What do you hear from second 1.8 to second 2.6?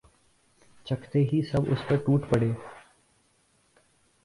پر ٹوٹ پڑے